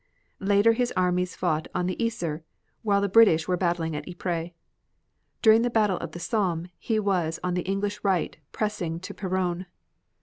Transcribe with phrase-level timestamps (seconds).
[0.39, 2.41] Later his armies fought on the Yser
[2.81, 4.49] while the British were battling at Ypres.
[5.43, 9.67] During the battle of the Somme he was on the English right pressing to Peronne.